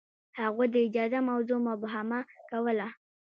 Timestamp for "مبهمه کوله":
1.67-2.87